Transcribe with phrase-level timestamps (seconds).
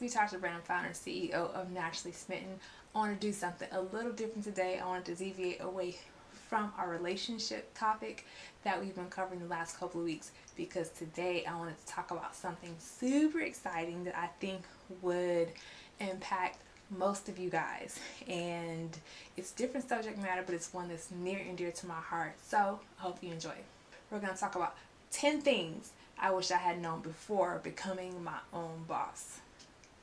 [0.00, 2.58] to be Tasha Brandon, founder and CEO of Naturally Smitten.
[2.94, 4.80] I want to do something a little different today.
[4.82, 5.96] I wanted to deviate away
[6.48, 8.24] from our relationship topic
[8.64, 12.12] that we've been covering the last couple of weeks because today I wanted to talk
[12.12, 14.62] about something super exciting that I think
[15.02, 15.48] would
[16.00, 16.60] impact
[16.96, 18.98] most of you guys and
[19.36, 22.80] it's different subject matter but it's one that's near and dear to my heart so
[22.98, 23.54] I hope you enjoy.
[24.10, 24.76] We're going to talk about
[25.12, 29.40] 10 things I wish I had known before becoming my own boss.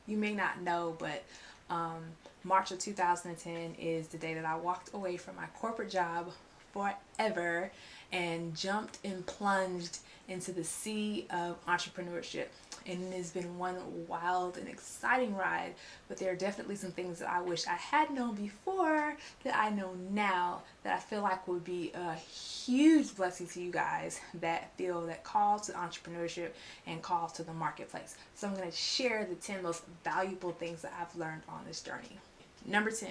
[0.07, 1.23] You may not know, but
[1.70, 2.03] um,
[2.43, 6.31] March of 2010 is the day that I walked away from my corporate job
[6.73, 7.71] forever
[8.11, 12.48] and jumped and plunged into the sea of entrepreneurship.
[12.85, 13.75] And it has been one
[14.07, 15.73] wild and exciting ride
[16.07, 19.70] but there are definitely some things that I wish I had known before that I
[19.70, 24.71] know now that I feel like would be a huge blessing to you guys that
[24.77, 26.51] feel that call to entrepreneurship
[26.85, 28.15] and call to the marketplace.
[28.35, 31.81] So I'm going to share the 10 most valuable things that I've learned on this
[31.81, 32.17] journey.
[32.65, 33.10] Number 10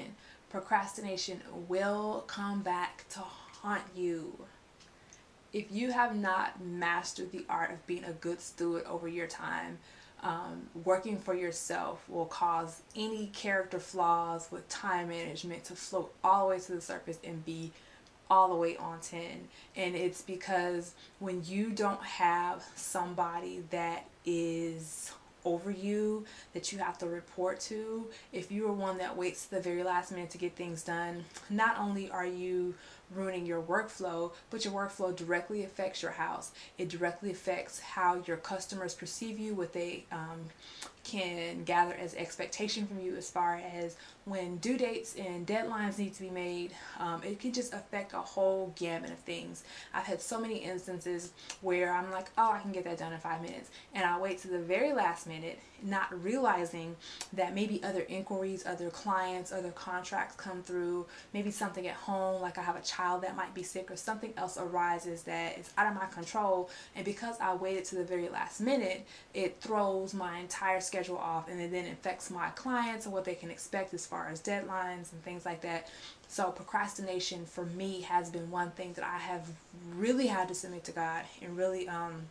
[0.49, 4.33] procrastination will come back to haunt you
[5.57, 9.79] if you have not mastered the art of being a good steward over your time,
[10.23, 16.49] um, working for yourself will cause any character flaws with time management to float all
[16.49, 17.73] the way to the surface and be
[18.29, 19.21] all the way on 10
[19.77, 25.13] and it's because when you don't have somebody that is
[25.45, 29.55] over you that you have to report to if you are one that waits to
[29.55, 32.75] the very last minute to get things done not only are you
[33.15, 36.53] ruining your workflow, but your workflow directly affects your house.
[36.79, 40.47] It directly affects how your customers perceive you, what they um,
[41.07, 46.13] can gather as expectation from you as far as when due dates and deadlines need
[46.13, 46.73] to be made.
[46.99, 49.63] Um, it can just affect a whole gamut of things.
[49.95, 53.21] I've had so many instances where I'm like, oh, I can get that done in
[53.21, 53.71] five minutes.
[53.95, 56.97] And I wait to the very last minute, not realizing
[57.35, 62.59] that maybe other inquiries, other clients, other contracts come through, maybe something at home, like
[62.59, 65.87] I have a child that might be sick or something else arises that is out
[65.87, 66.69] of my control.
[66.97, 71.19] And because I waited to the very last minute, it throws my entire schedule schedule
[71.19, 74.41] off and it then affects my clients and what they can expect as far as
[74.41, 75.91] deadlines and things like that.
[76.29, 79.47] So procrastination for me has been one thing that I have
[79.95, 82.23] really had to submit to God and really um,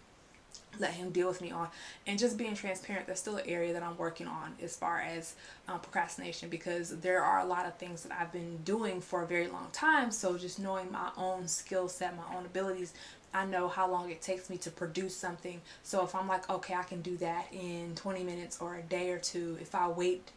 [0.80, 1.68] let him deal with me on
[2.08, 5.36] and just being transparent that's still an area that I'm working on as far as
[5.68, 9.28] um, procrastination because there are a lot of things that I've been doing for a
[9.28, 12.94] very long time so just knowing my own skill set my own abilities
[13.36, 15.60] I know how long it takes me to produce something.
[15.84, 19.12] So if I'm like, okay, I can do that in 20 minutes or a day
[19.12, 20.32] or two, if I wait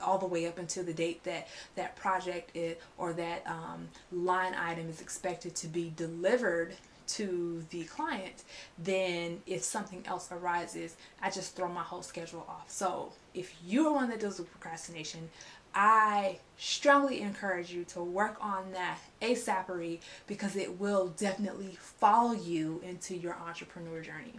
[0.00, 1.46] all the way up until the date that
[1.76, 6.74] that project is, or that um, line item is expected to be delivered
[7.06, 8.44] to the client,
[8.78, 12.68] then if something else arises, I just throw my whole schedule off.
[12.68, 15.30] So if you're one that deals with procrastination,
[15.74, 22.80] I strongly encourage you to work on that ASAPery because it will definitely follow you
[22.84, 24.34] into your entrepreneur journey.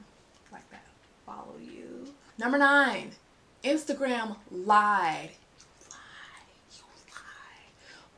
[0.52, 0.86] Like that.
[1.26, 2.14] Follow you.
[2.38, 3.12] Number nine,
[3.64, 5.32] Instagram lied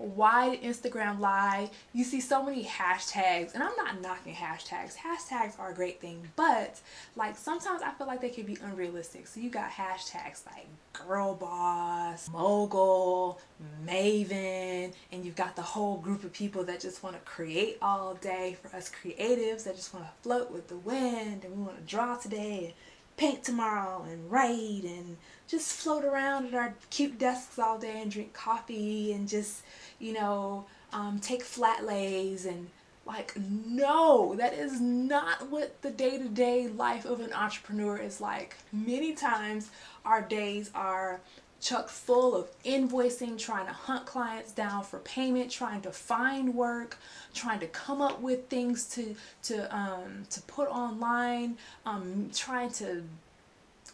[0.04, 1.70] why Instagram lie?
[1.94, 4.96] You see so many hashtags, and I'm not knocking hashtags.
[4.96, 6.80] Hashtags are a great thing, but
[7.16, 9.28] like sometimes I feel like they can be unrealistic.
[9.28, 13.40] So you got hashtags like girl boss, mogul,
[13.86, 18.16] maven, and you've got the whole group of people that just want to create all
[18.16, 21.78] day for us creatives that just want to float with the wind and we want
[21.78, 22.76] to draw today
[23.18, 28.12] paint tomorrow and write and just float around at our cute desks all day and
[28.12, 29.64] drink coffee and just,
[30.00, 32.70] you know, um, take flat lays and
[33.06, 38.56] like, no, that is not what the day-to-day -day life of an entrepreneur is like.
[38.72, 39.70] Many times
[40.06, 41.20] our days are
[41.64, 46.98] chuck full of invoicing, trying to hunt clients down for payment, trying to find work,
[47.34, 53.04] trying to come up with things to to um, to put online, um, trying to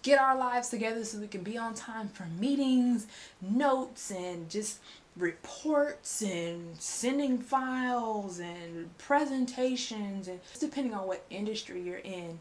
[0.02, 3.06] get our lives together so we can be on time for meetings,
[3.42, 4.80] notes, and just
[5.18, 12.40] reports and sending files and presentations and depending on what industry you're in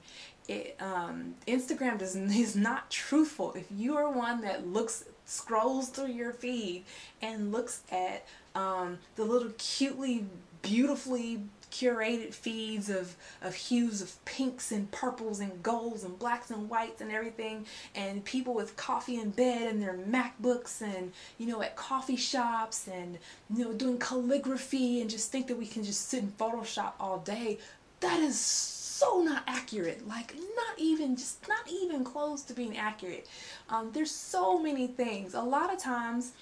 [0.48, 3.52] it, um, Instagram does, is not truthful.
[3.52, 6.84] If you are one that looks, scrolls through your feed
[7.20, 10.24] and looks at um, the little cutely,
[10.62, 16.68] beautifully curated feeds of, of hues of pinks and purples and golds and blacks and
[16.70, 17.66] whites and everything.
[17.94, 22.88] And people with coffee in bed and their MacBooks and you know at coffee shops
[22.88, 23.18] and
[23.54, 27.18] you know doing calligraphy and just think that we can just sit in Photoshop all
[27.18, 27.58] day.
[28.00, 30.06] That is so not accurate.
[30.06, 33.28] Like not even just not even close to being accurate.
[33.68, 35.34] Um, there's so many things.
[35.34, 36.32] A lot of times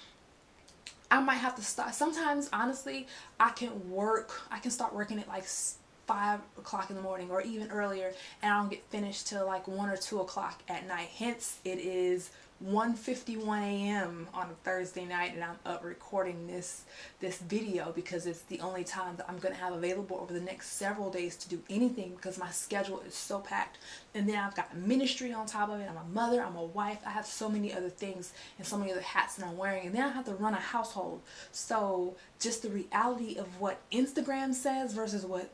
[1.09, 1.93] I might have to start.
[1.93, 3.07] Sometimes, honestly,
[3.39, 4.41] I can work.
[4.51, 5.45] I can start working at like
[6.05, 9.67] five o'clock in the morning or even earlier, and I don't get finished till like
[9.67, 11.09] one or two o'clock at night.
[11.17, 12.31] Hence, it is
[12.65, 14.27] 1:51 a.m.
[14.33, 16.85] on a Thursday night and I'm up recording this
[17.19, 20.41] this video because it's the only time that I'm going to have available over the
[20.41, 23.77] next several days to do anything because my schedule is so packed.
[24.15, 25.87] And then I've got ministry on top of it.
[25.87, 26.99] I'm a mother, I'm a wife.
[27.05, 29.85] I have so many other things and so many other hats that I'm wearing.
[29.85, 31.21] And then I have to run a household.
[31.51, 35.51] So just the reality of what Instagram says versus what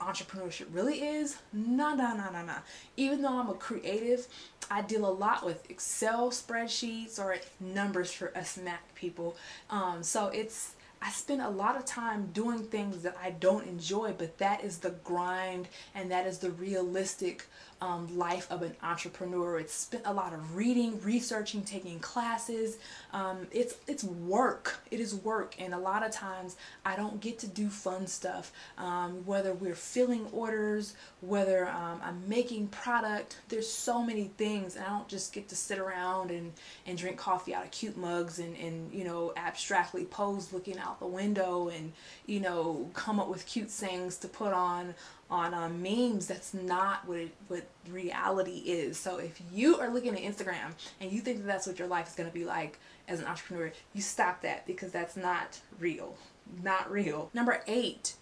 [0.00, 2.58] entrepreneurship really is, nah, nah, nah, nah, nah.
[2.96, 4.26] Even though I'm a creative,
[4.70, 9.36] I deal a lot with Excel spreadsheets or numbers for us Mac people.
[9.70, 14.14] Um, so it's I spend a lot of time doing things that I don't enjoy,
[14.16, 17.46] but that is the grind and that is the realistic
[17.80, 19.58] um, life of an entrepreneur.
[19.58, 22.78] It's spent a lot of reading, researching, taking classes.
[23.12, 24.80] Um, it's it's work.
[24.90, 28.52] It is work, and a lot of times I don't get to do fun stuff.
[28.78, 34.84] Um, whether we're filling orders, whether um, I'm making product, there's so many things, and
[34.84, 36.52] I don't just get to sit around and
[36.86, 40.98] and drink coffee out of cute mugs and and you know abstractly pose looking out
[40.98, 41.92] the window and
[42.26, 44.94] you know come up with cute sayings to put on
[45.30, 48.96] on um, memes that's not what it, what reality is.
[48.98, 52.08] So if you are looking at instagram and you think that that's what your life
[52.08, 52.78] is going to be like
[53.08, 56.16] as an entrepreneur you stop that because that's not real
[56.62, 57.30] not real.
[57.34, 58.14] Number eight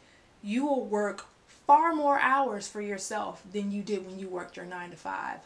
[0.42, 1.26] you will work
[1.66, 5.40] far more hours for yourself than you did when you worked your nine to five.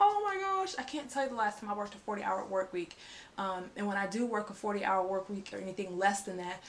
[0.00, 2.44] Oh my gosh i can't tell you the last time i worked a 40 hour
[2.44, 2.96] work week.
[3.38, 6.36] Um, and when i do work a 40 hour work week or anything less than
[6.38, 6.62] that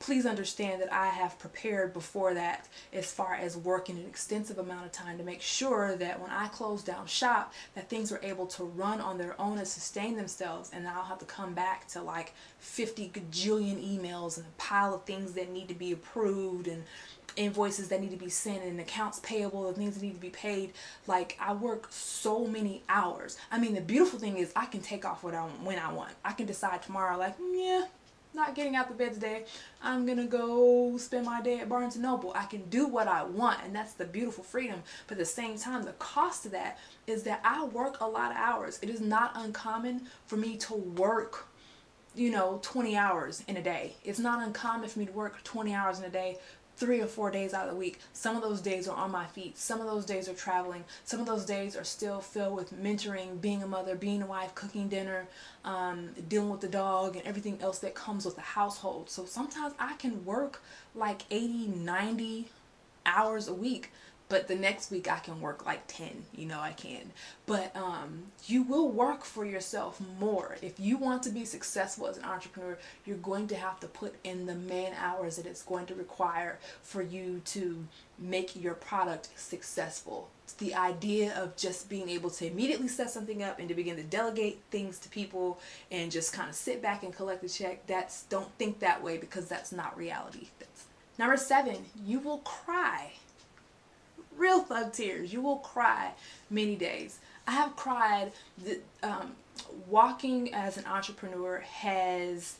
[0.00, 4.86] please understand that I have prepared before that as far as working an extensive amount
[4.86, 8.46] of time to make sure that when I close down shop that things are able
[8.46, 12.00] to run on their own and sustain themselves and I'll have to come back to
[12.00, 16.82] like 50 gajillion emails and a pile of things that need to be approved and
[17.36, 20.30] invoices that need to be sent and accounts payable and things that need to be
[20.30, 20.72] paid.
[21.06, 23.36] Like I work so many hours.
[23.52, 26.12] I mean the beautiful thing is I can take off what I when I want.
[26.24, 27.84] I can decide tomorrow like mm, yeah
[28.34, 29.44] not getting out the bed today.
[29.82, 32.32] I'm gonna go spend my day at Barnes & Noble.
[32.34, 34.82] I can do what I want and that's the beautiful freedom.
[35.06, 38.30] But at the same time, the cost of that is that I work a lot
[38.30, 38.78] of hours.
[38.82, 41.46] It is not uncommon for me to work
[42.14, 43.94] you know 20 hours in a day.
[44.04, 46.38] It's not uncommon for me to work 20 hours in a day
[46.80, 48.00] three or four days out of the week.
[48.14, 49.58] Some of those days are on my feet.
[49.58, 50.84] Some of those days are traveling.
[51.04, 54.54] Some of those days are still filled with mentoring, being a mother, being a wife,
[54.54, 55.28] cooking dinner,
[55.62, 59.10] um, dealing with the dog, and everything else that comes with the household.
[59.10, 60.62] So sometimes I can work
[60.94, 62.48] like 80, 90
[63.04, 63.92] hours a week
[64.30, 67.12] but the next week I can work like 10 you know I can.
[67.44, 70.56] But um, you will work for yourself more.
[70.62, 74.14] If you want to be successful as an entrepreneur you're going to have to put
[74.24, 77.86] in the man hours that it's going to require for you to
[78.18, 80.28] make your product successful.
[80.44, 83.96] It's the idea of just being able to immediately set something up and to begin
[83.96, 85.58] to delegate things to people
[85.90, 89.18] and just kind of sit back and collect the check that's don't think that way
[89.18, 90.48] because that's not reality.
[90.60, 90.84] That's
[91.18, 93.12] number seven you will cry
[94.36, 95.32] real thug tears.
[95.32, 96.12] You will cry
[96.48, 97.18] many days.
[97.46, 98.32] I have cried.
[99.02, 99.32] Um,
[99.88, 102.56] walking as an entrepreneur has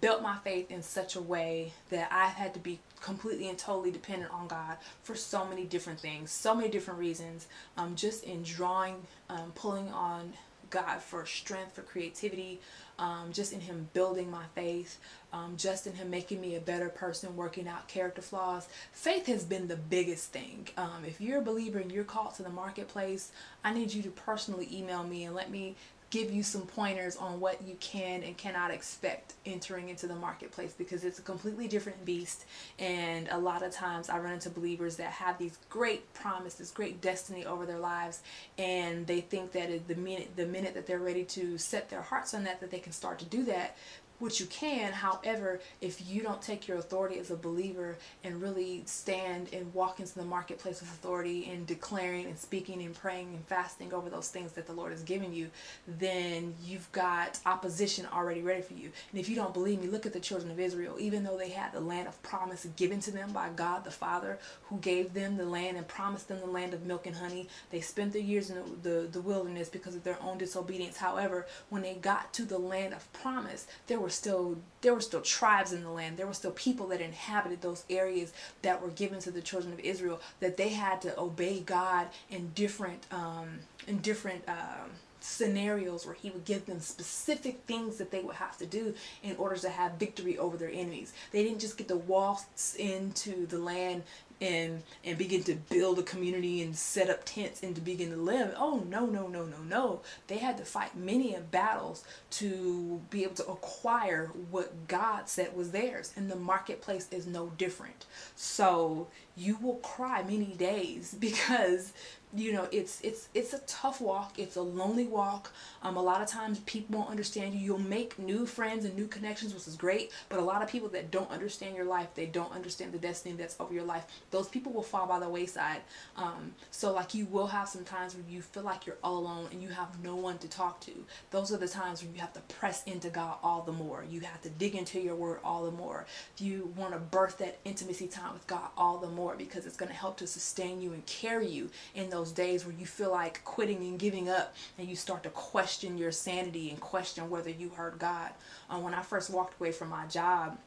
[0.00, 3.90] built my faith in such a way that I've had to be completely and totally
[3.90, 7.46] dependent on God for so many different things, so many different reasons.
[7.76, 8.96] Um, just in drawing,
[9.28, 10.34] um, pulling on
[10.70, 12.60] God for strength, for creativity,
[12.98, 14.98] um, just in Him building my faith,
[15.32, 18.68] um, just in Him making me a better person, working out character flaws.
[18.92, 20.68] Faith has been the biggest thing.
[20.76, 23.30] Um, if you're a believer and you're called to the marketplace,
[23.64, 25.76] I need you to personally email me and let me
[26.10, 30.74] give you some pointers on what you can and cannot expect entering into the marketplace
[30.76, 32.46] because it's a completely different beast.
[32.78, 37.00] And a lot of times I run into believers that have these great promises, great
[37.00, 38.22] destiny over their lives
[38.56, 42.34] and they think that the minute the minute that they're ready to set their hearts
[42.34, 43.76] on that that they can start to do that
[44.18, 44.92] which you can.
[44.92, 50.00] However if you don't take your authority as a believer and really stand and walk
[50.00, 54.28] into the marketplace with authority and declaring and speaking and praying and fasting over those
[54.28, 55.50] things that the lord has given you
[55.86, 58.90] then you've got opposition already ready for you.
[59.10, 60.96] And if you don't believe me look at the children of israel.
[60.98, 64.38] Even though they had the land of promise given to them by god the father
[64.64, 67.80] who gave them the land and promised them the land of milk and honey they
[67.80, 70.96] spent their years in the, the, the wilderness because of their own disobedience.
[70.96, 75.02] However when they got to the land of promise there were were still there were
[75.02, 78.88] still tribes in the land there were still people that inhabited those areas that were
[78.88, 83.58] given to the children of israel that they had to obey god in different um,
[83.86, 84.88] in different um,
[85.20, 89.36] scenarios where he would give them specific things that they would have to do in
[89.36, 91.12] order to have victory over their enemies.
[91.32, 94.04] They didn't just get to waltz into the land
[94.40, 98.16] and and begin to build a community and set up tents and to begin to
[98.16, 98.54] live.
[98.56, 100.00] Oh no no no no no!
[100.26, 105.70] They had to fight many battles to be able to acquire what God said was
[105.70, 108.06] theirs, and the marketplace is no different.
[108.36, 111.92] So you will cry many days because
[112.34, 114.38] you know it's it's it's a tough walk.
[114.38, 115.50] It's a lonely walk.
[115.82, 117.60] Um, a lot of times people won't understand you.
[117.60, 120.88] You'll make new friends and new connections which is great but a lot of people
[120.90, 124.04] that don't understand your life they don't understand the destiny that's over your life.
[124.30, 125.80] Those people will fall by the wayside.
[126.16, 129.48] Um, so like you will have some times where you feel like you're all alone
[129.52, 130.92] and you have no one to talk to.
[131.30, 134.04] Those are the times when you have to press into god all the more.
[134.08, 136.06] You have to dig into your word all the more.
[136.34, 139.76] If you want to birth that intimacy time with god all the more because it's
[139.76, 143.10] going to help to sustain you and carry you in those days where you feel
[143.10, 147.50] like quitting and giving up and you start to question your sanity and question whether
[147.50, 148.30] you heard God.
[148.70, 150.58] Um, when I first walked away from my job,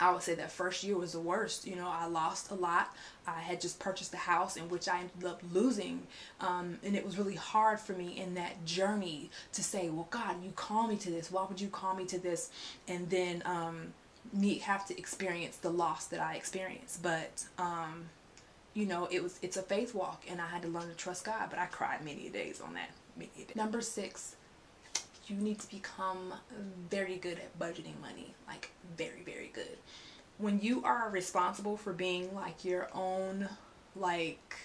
[0.00, 1.66] I would say that first year was the worst.
[1.66, 2.94] You know, I lost a lot.
[3.26, 6.06] I had just purchased a house in which I ended up losing.
[6.40, 10.42] Um, and it was really hard for me in that journey to say, well, God,
[10.42, 11.30] you call me to this.
[11.30, 12.50] Why would you call me to this?
[12.86, 13.92] And then um,
[14.32, 17.02] me have to experience the loss that I experienced.
[17.02, 18.08] But um,
[18.74, 21.24] you know, it was it's a faith walk and I had to learn to trust
[21.24, 22.90] God, but I cried many days on that.
[23.16, 23.56] Many days.
[23.56, 24.36] Number six,
[25.26, 26.32] you need to become
[26.90, 28.34] very good at budgeting money.
[28.46, 29.78] Like very, very good.
[30.38, 33.48] When you are responsible for being like your own
[33.96, 34.56] like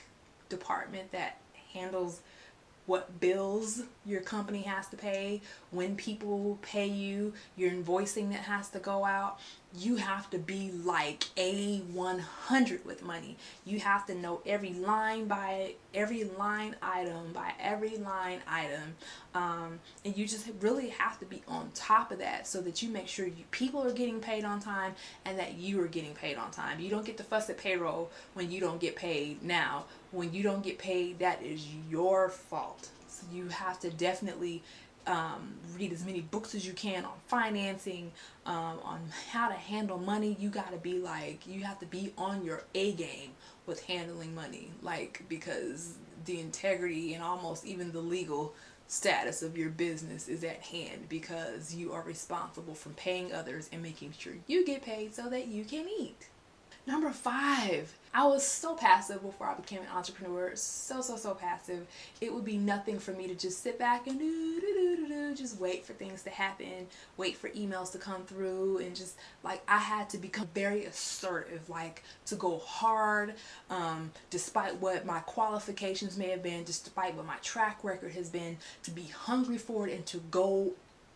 [0.49, 1.37] department that
[1.73, 2.21] handles
[2.85, 8.69] what bills your company has to pay, when people pay you, your invoicing that has
[8.69, 9.39] to go out.
[9.75, 13.37] You have to be like a 100 with money.
[13.65, 18.95] You have to know every line by every line item by every line item.
[19.33, 22.89] Um, and you just really have to be on top of that so that you
[22.89, 24.93] make sure you, people are getting paid on time
[25.25, 26.79] and that you are getting paid on time.
[26.79, 30.43] You don't get to fuss at payroll when you don't get paid now when you
[30.43, 32.89] don't get paid, that is your fault.
[33.07, 34.63] So you have to definitely
[35.07, 38.11] um, read as many books as you can on financing,
[38.45, 40.35] um, on how to handle money.
[40.39, 43.31] You got to be like, you have to be on your A game
[43.65, 45.95] with handling money, like, because
[46.25, 48.53] the integrity and almost even the legal
[48.87, 53.81] status of your business is at hand because you are responsible for paying others and
[53.81, 56.27] making sure you get paid so that you can eat.
[56.85, 60.51] Number five, I was so passive before I became an entrepreneur.
[60.55, 61.87] So, so, so passive.
[62.21, 65.07] It would be nothing for me to just sit back and do, do, do, do,
[65.07, 69.15] do, just wait for things to happen, wait for emails to come through, and just
[69.43, 73.33] like I had to become very assertive, like to go hard,
[73.71, 78.57] um, despite what my qualifications may have been, despite what my track record has been,
[78.83, 80.71] to be hungry for it and to go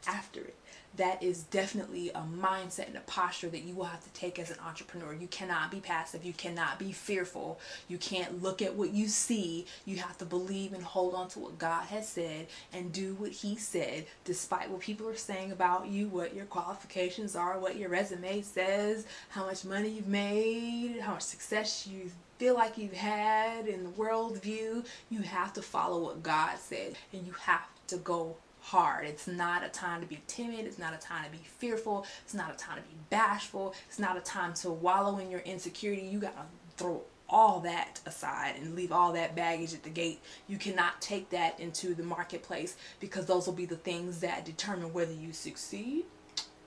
[0.05, 0.55] after it
[0.97, 4.49] that is definitely a mindset and a posture that you will have to take as
[4.49, 5.13] an entrepreneur.
[5.13, 6.25] You cannot be passive.
[6.25, 7.59] You cannot be fearful.
[7.87, 9.65] You can't look at what you see.
[9.85, 13.31] You have to believe and hold on to what God has said and do what
[13.31, 17.89] He said, despite what people are saying about you, what your qualifications are, what your
[17.89, 23.65] resume says, how much money you've made, how much success you've feel like you've had
[23.65, 27.97] in the world view, you have to follow what God said and you have to
[27.97, 28.35] go
[28.67, 29.05] hard.
[29.05, 30.65] It's not a time to be timid.
[30.65, 32.05] It's not a time to be fearful.
[32.25, 33.73] It's not a time to be bashful.
[33.87, 36.01] It's not a time to wallow in your insecurity.
[36.01, 36.43] You got to
[36.75, 40.19] throw all that aside and leave all that baggage at the gate.
[40.47, 44.91] You cannot take that into the marketplace because those will be the things that determine
[44.91, 46.03] whether you succeed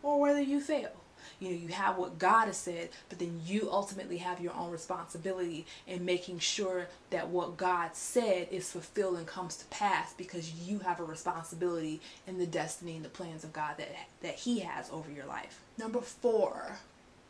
[0.02, 0.92] or whether you fail.
[1.38, 4.70] You know, you have what God has said, but then you ultimately have your own
[4.70, 10.52] responsibility in making sure that what God said is fulfilled and comes to pass because
[10.52, 13.88] you have a responsibility in the destiny and the plans of God that,
[14.22, 15.60] that He has over your life.
[15.78, 16.78] Number four,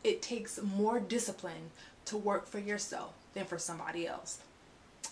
[0.03, 1.71] it takes more discipline
[2.05, 4.39] to work for yourself than for somebody else.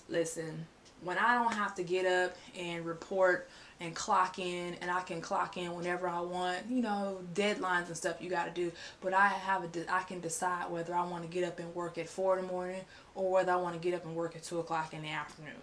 [0.07, 0.65] Listen,
[1.03, 3.47] when I don't have to get up and report
[3.81, 7.97] and clock in and I can clock in whenever I want you know deadlines and
[7.97, 8.71] stuff you got to do.
[9.01, 11.97] But I have a I can decide whether I want to get up and work
[11.97, 12.81] at 4 in the morning
[13.15, 15.53] or whether I want to get up and work at 2 o'clock in the afternoon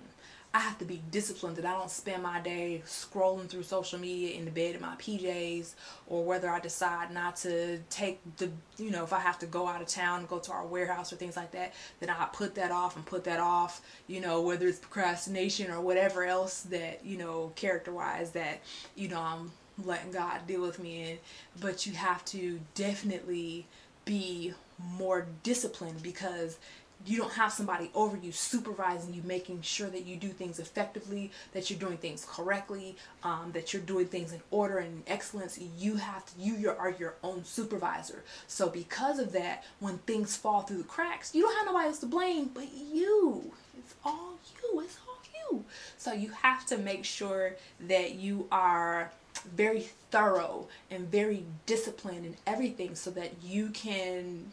[0.55, 4.39] I have to be disciplined that I don't spend my day scrolling through social media
[4.39, 5.75] in the bed in my PJs
[6.07, 9.69] or whether I decide not to take the, you know, if I have to go
[9.69, 12.71] out of town go to our warehouse or things like that, then I put that
[12.71, 17.19] off and put that off, you know, whether it's procrastination or whatever else that, you
[17.19, 18.63] know, character wise that,
[18.95, 19.53] you know, I'm
[19.85, 21.19] letting God deal with me in,
[21.61, 23.67] but you have to definitely
[24.07, 26.59] be more disciplined because
[27.05, 31.31] you don't have somebody over you supervising you making sure that you do things effectively
[31.53, 35.59] that you're doing things correctly um, that you're doing things in order and excellence.
[35.79, 38.23] You have to you are your own supervisor.
[38.47, 41.99] So because of that when things fall through the cracks you don't have nobody else
[42.01, 43.53] to blame but you.
[43.79, 44.81] It's all you.
[44.81, 45.19] It's all
[45.51, 45.65] you.
[45.99, 49.13] So you have to make sure that you are
[49.55, 54.53] very thorough and very disciplined in everything so that you can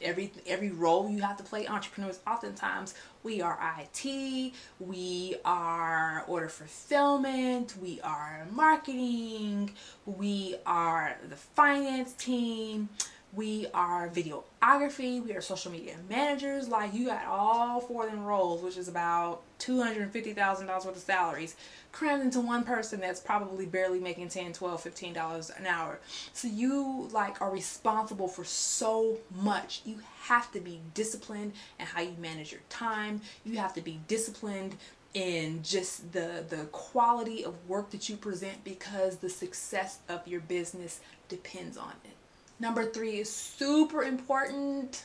[0.00, 6.48] every every role you have to play entrepreneurs oftentimes we are IT we are order
[6.48, 9.70] fulfillment we are marketing
[10.06, 12.88] we are the finance team
[13.34, 18.24] we are videography we are social media managers like you got all four of them
[18.24, 21.54] roles which is about $250,000 worth of salaries
[21.92, 25.98] crammed into one person that's probably barely making 10 12 15 dollars an hour.
[26.32, 29.82] So you like are responsible for so much.
[29.84, 33.20] You have to be disciplined in how you manage your time.
[33.44, 34.76] You have to be disciplined
[35.14, 40.40] in just the the quality of work that you present because the success of your
[40.40, 42.17] business depends on it
[42.60, 45.04] number three is super important.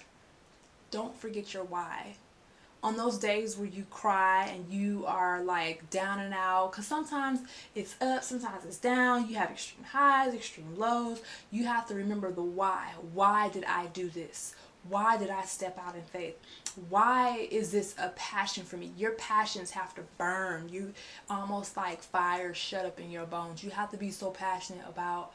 [0.92, 2.16] Don't forget your why.
[2.82, 7.40] On those days where you cry and you are like down and out because sometimes
[7.76, 12.30] it's up sometimes it's down you have extreme highs extreme lows you have to remember
[12.30, 12.92] the why.
[13.14, 14.54] Why did i do this?
[14.90, 16.36] Why did i step out in faith?
[16.90, 18.92] Why is this a passion for me?
[18.98, 20.68] Your passions have to burn.
[20.70, 20.94] You
[21.30, 23.64] almost like fire shut up in your bones.
[23.64, 25.32] You have to be so passionate about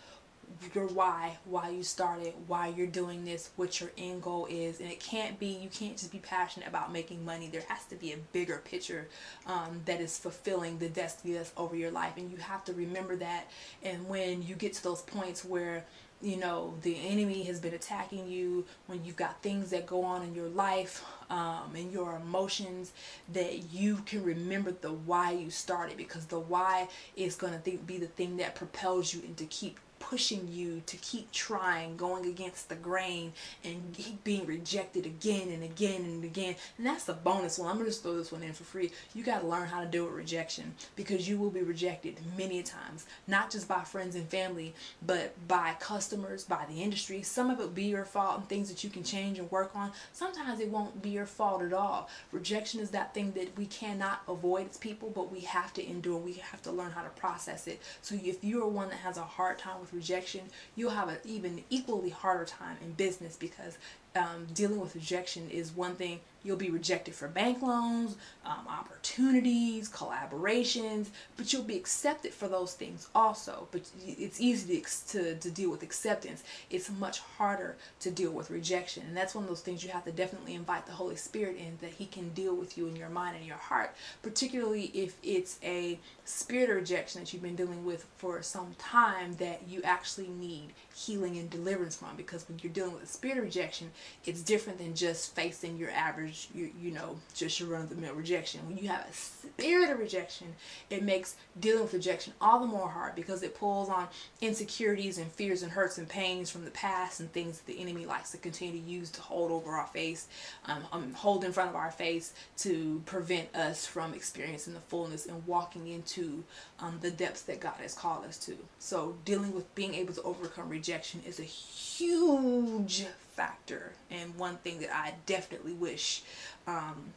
[0.74, 4.80] your why, why you started, why you're doing this, what your end goal is.
[4.80, 7.48] And it can't be, you can't just be passionate about making money.
[7.48, 9.08] There has to be a bigger picture
[9.46, 12.12] um, that is fulfilling the destiny that's over your life.
[12.16, 13.50] And you have to remember that.
[13.82, 15.84] And when you get to those points where,
[16.20, 20.22] you know, the enemy has been attacking you, when you've got things that go on
[20.22, 22.92] in your life um, and your emotions,
[23.32, 27.98] that you can remember the why you started because the why is going to be
[27.98, 32.68] the thing that propels you and to keep pushing you to keep trying, going against
[32.68, 33.32] the grain,
[33.64, 36.54] and being rejected again and again and again.
[36.76, 37.68] And that's the bonus one.
[37.68, 38.90] I'm going to just throw this one in for free.
[39.14, 42.62] You got to learn how to deal with rejection because you will be rejected many
[42.62, 47.22] times, not just by friends and family, but by customers, by the industry.
[47.22, 49.72] Some of it will be your fault and things that you can change and work
[49.74, 49.92] on.
[50.12, 52.08] Sometimes it won't be your fault at all.
[52.32, 56.18] Rejection is that thing that we cannot avoid as people, but we have to endure.
[56.18, 57.80] We have to learn how to process it.
[58.02, 60.42] So if you're one that has a hard time with with rejection,
[60.76, 63.78] you'll have an even equally harder time in business because
[64.16, 69.88] um, dealing with rejection is one thing You'll be rejected for bank loans, um, opportunities,
[69.88, 73.68] collaborations, but you'll be accepted for those things also.
[73.70, 76.44] But it's easy to, to, to deal with acceptance.
[76.70, 79.02] It's much harder to deal with rejection.
[79.06, 81.76] And that's one of those things you have to definitely invite the Holy Spirit in
[81.80, 85.58] that He can deal with you in your mind and your heart, particularly if it's
[85.62, 90.28] a spirit of rejection that you've been dealing with for some time that you actually
[90.28, 92.16] need healing and deliverance from.
[92.16, 93.90] Because when you're dealing with a spirit of rejection,
[94.24, 97.96] it's different than just facing your average you, you know, just your run of the
[97.96, 98.60] mill rejection.
[98.66, 100.54] When you have a spirit of rejection,
[100.90, 104.08] it makes dealing with rejection all the more hard because it pulls on
[104.40, 108.06] insecurities and fears and hurts and pains from the past and things that the enemy
[108.06, 110.28] likes to continue to use to hold over our face,
[110.66, 115.26] um, um, hold in front of our face to prevent us from experiencing the fullness
[115.26, 116.44] and walking into
[116.80, 118.56] um, the depths that God has called us to.
[118.78, 123.06] So dealing with being able to overcome rejection is a huge
[123.38, 126.22] factor and one thing that I definitely wish
[126.66, 127.12] um,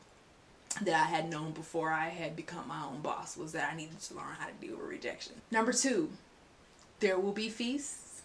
[0.84, 4.00] that I had known before I had become my own boss was that I needed
[4.00, 5.34] to learn how to deal with rejection.
[5.50, 6.12] Number two,
[7.00, 8.22] there will be feasts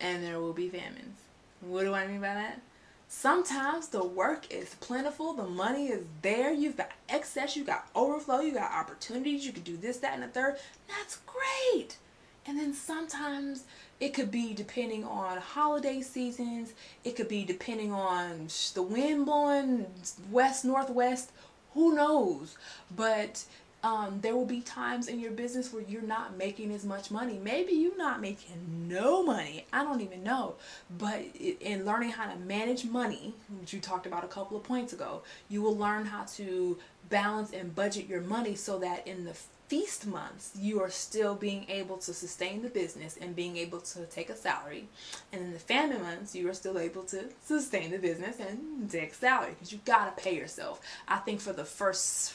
[0.00, 1.20] and there will be famines.
[1.60, 2.62] What do I mean by that?
[3.06, 8.40] Sometimes the work is plentiful, the money is there, you've got excess, you've got overflow,
[8.40, 10.56] you got opportunities, you can do this, that, and the third.
[10.88, 11.98] That's great.
[12.46, 13.64] And then sometimes
[14.00, 16.72] it could be depending on holiday seasons.
[17.04, 19.86] It could be depending on the wind blowing
[20.30, 21.32] west, northwest.
[21.74, 22.56] Who knows?
[22.94, 23.44] But
[23.82, 27.38] um, there will be times in your business where you're not making as much money.
[27.42, 29.66] Maybe you're not making no money.
[29.72, 30.56] I don't even know.
[30.98, 34.92] But in learning how to manage money, which you talked about a couple of points
[34.92, 39.34] ago, you will learn how to balance and budget your money so that in the
[39.70, 44.04] feast months, you are still being able to sustain the business and being able to
[44.06, 44.88] take a salary.
[45.32, 49.14] And in the famine months, you are still able to sustain the business and take
[49.14, 50.80] salary because you got to pay yourself.
[51.06, 52.32] I think for the first,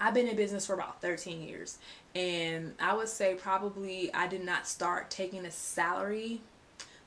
[0.00, 1.78] I've been in business for about 13 years
[2.14, 6.40] And I would say probably I did not start taking a salary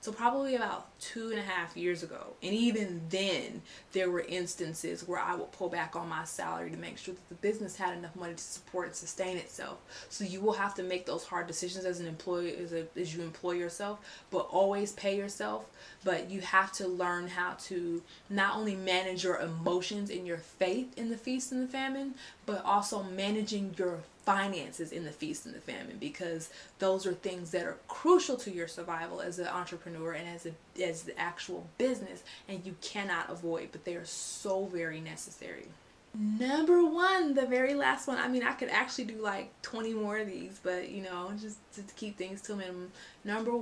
[0.02, 2.34] so probably about two and a half years ago.
[2.42, 6.78] And even then, there were instances where I would pull back on my salary to
[6.78, 9.78] make sure that the business had enough money to support and sustain itself.
[10.08, 13.14] So you will have to make those hard decisions as an employee, as, a, as
[13.14, 14.00] you employ yourself,
[14.32, 15.70] but always pay yourself.
[16.06, 20.98] But you have to learn how to not only manage your emotions and your faith
[20.98, 24.00] in the feast and the famine, but also managing your
[24.30, 28.52] finances in the feast and the famine because those are things that are crucial to
[28.52, 33.28] your survival as an entrepreneur and as a as the actual business and you cannot
[33.28, 35.66] avoid but they are so very necessary.
[36.14, 40.20] Number one the very last one i mean i could actually do like 20 more
[40.20, 42.92] of these but you know just to keep things to a minimum.
[43.24, 43.54] Number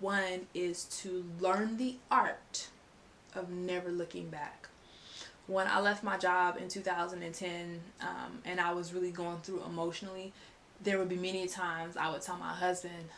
[0.00, 2.68] one is to learn the art
[3.34, 4.63] of never looking back
[5.46, 10.32] when I left my job in 2010 um, and I was really going through emotionally,
[10.82, 13.08] there would be many times I would tell my husband,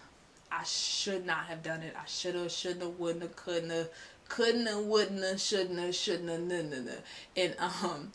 [0.51, 1.95] I should not have done it.
[2.01, 3.89] I should have, shouldn't have, wouldn't have, couldn't have,
[4.29, 6.93] couldn't have, wouldn't have, shouldn't have, shouldn't have, no, no, no.
[7.37, 8.13] And um,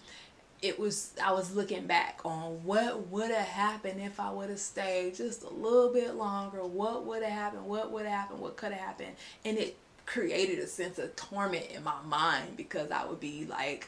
[0.62, 4.60] it was, I was looking back on what would have happened if I would have
[4.60, 6.64] stayed just a little bit longer.
[6.66, 7.66] What would have happened?
[7.66, 8.40] What would have happened?
[8.40, 9.16] What could have happened?
[9.44, 9.78] And it
[10.12, 13.88] created a sense of torment in my mind because I would be like,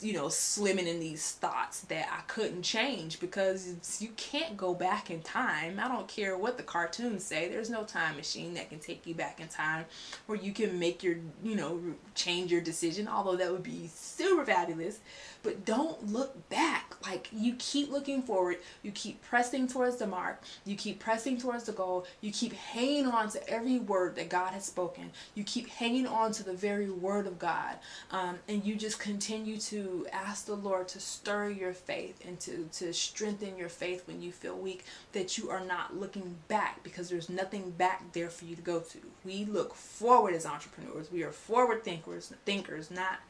[0.00, 5.12] you know, swimming in these thoughts that I couldn't change because you can't go back
[5.12, 5.78] in time.
[5.78, 7.48] I don't care what the cartoons say.
[7.48, 9.84] There's no time machine that can take you back in time
[10.26, 11.80] where you can make your, you know,
[12.16, 14.98] change your decision, although that would be super fabulous
[15.42, 16.94] but don't look back.
[17.02, 21.64] Like you keep looking forward, you keep pressing towards the mark, you keep pressing towards
[21.64, 25.68] the goal, you keep hanging on to every word that God has spoken, you keep
[25.68, 27.76] hanging on to the very word of God,
[28.12, 32.68] um, and you just continue to ask the Lord to stir your faith and to,
[32.74, 37.08] to strengthen your faith when you feel weak, that you are not looking back because
[37.08, 38.98] there's nothing back there for you to go to.
[39.24, 41.10] We look forward as entrepreneurs.
[41.10, 43.20] We are forward thinkers, thinkers, not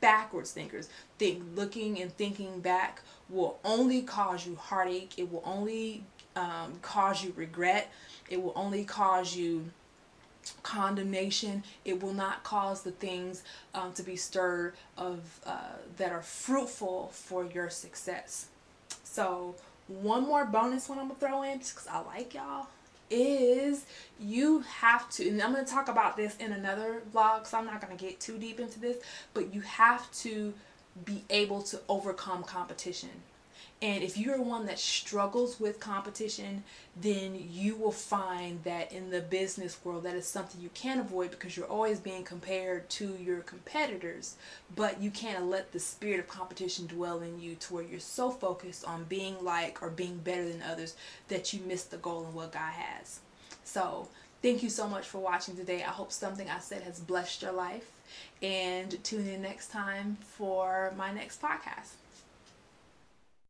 [0.00, 0.88] backwards thinkers.
[1.18, 5.14] Think looking and thinking back will only cause you heartache.
[5.16, 6.04] It will only
[6.36, 7.92] um, cause you regret.
[8.28, 9.70] It will only cause you
[10.62, 11.62] condemnation.
[11.84, 13.42] It will not cause the things
[13.74, 18.46] um, to be stirred of uh, that are fruitful for your success.
[19.04, 19.56] So
[19.88, 22.66] one more bonus one i'm gonna throw in because i like y'all
[23.10, 23.86] is
[24.20, 27.66] you have to, and I'm going to talk about this in another vlog, so I'm
[27.66, 28.98] not going to get too deep into this,
[29.34, 30.54] but you have to
[31.04, 33.10] be able to overcome competition.
[33.80, 36.64] And if you're one that struggles with competition,
[37.00, 41.30] then you will find that in the business world, that is something you can't avoid
[41.30, 44.34] because you're always being compared to your competitors.
[44.74, 48.30] But you can't let the spirit of competition dwell in you to where you're so
[48.30, 50.96] focused on being like or being better than others
[51.28, 53.20] that you miss the goal and what God has.
[53.62, 54.08] So,
[54.42, 55.84] thank you so much for watching today.
[55.84, 57.92] I hope something I said has blessed your life.
[58.42, 61.92] And tune in next time for my next podcast.